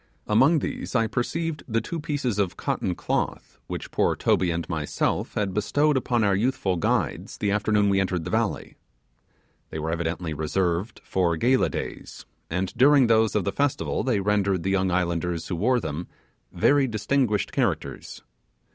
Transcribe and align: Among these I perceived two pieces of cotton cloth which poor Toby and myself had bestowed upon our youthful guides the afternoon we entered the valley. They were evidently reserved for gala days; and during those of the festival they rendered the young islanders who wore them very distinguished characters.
Among 0.25 0.57
these 0.57 0.95
I 0.95 1.05
perceived 1.05 1.63
two 1.83 1.99
pieces 1.99 2.39
of 2.39 2.57
cotton 2.57 2.95
cloth 2.95 3.59
which 3.67 3.91
poor 3.91 4.15
Toby 4.15 4.49
and 4.49 4.67
myself 4.67 5.35
had 5.35 5.53
bestowed 5.53 5.95
upon 5.95 6.23
our 6.23 6.35
youthful 6.35 6.75
guides 6.75 7.37
the 7.37 7.51
afternoon 7.51 7.87
we 7.87 7.99
entered 7.99 8.23
the 8.25 8.31
valley. 8.31 8.77
They 9.69 9.77
were 9.77 9.91
evidently 9.91 10.33
reserved 10.33 11.01
for 11.03 11.37
gala 11.37 11.69
days; 11.69 12.25
and 12.49 12.73
during 12.75 13.05
those 13.05 13.35
of 13.35 13.43
the 13.43 13.51
festival 13.51 14.01
they 14.01 14.19
rendered 14.19 14.63
the 14.63 14.71
young 14.71 14.89
islanders 14.89 15.49
who 15.49 15.55
wore 15.55 15.79
them 15.79 16.07
very 16.51 16.87
distinguished 16.87 17.51
characters. 17.51 18.23